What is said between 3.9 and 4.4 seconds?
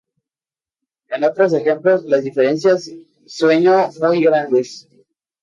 muy